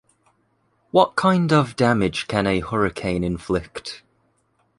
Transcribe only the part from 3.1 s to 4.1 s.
inflict?